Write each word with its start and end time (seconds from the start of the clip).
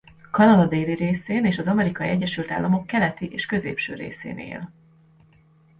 Kanada 0.31 0.67
déli 0.67 0.93
részén 0.93 1.45
és 1.45 1.57
az 1.57 1.67
Amerikai 1.67 2.07
Egyesült 2.09 2.51
Államok 2.51 2.87
keleti 2.87 3.27
és 3.31 3.45
középső 3.45 3.93
részén 3.95 4.37
él. 4.37 4.71